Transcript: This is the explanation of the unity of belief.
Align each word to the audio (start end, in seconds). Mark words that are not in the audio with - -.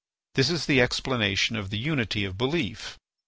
This 0.33 0.49
is 0.49 0.65
the 0.65 0.81
explanation 0.81 1.55
of 1.55 1.69
the 1.69 1.77
unity 1.77 2.25
of 2.25 2.35
belief. 2.35 2.97